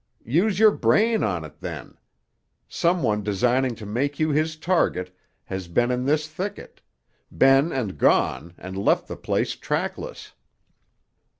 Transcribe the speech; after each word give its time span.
"Use 0.25 0.57
your 0.57 0.71
brain 0.71 1.21
on 1.23 1.45
it, 1.45 1.59
then. 1.59 1.95
Some 2.67 3.03
one 3.03 3.21
designing 3.21 3.75
to 3.75 3.85
make 3.85 4.17
you 4.19 4.31
his 4.31 4.55
target, 4.55 5.15
has 5.43 5.67
been 5.67 5.91
in 5.91 6.05
this 6.05 6.27
thicket; 6.27 6.81
been 7.37 7.71
and 7.71 7.99
gone, 7.99 8.55
and 8.57 8.75
left 8.75 9.07
the 9.07 9.15
place 9.15 9.55
trackless. 9.55 10.33